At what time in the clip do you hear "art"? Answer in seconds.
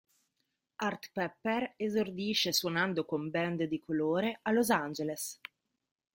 0.77-1.11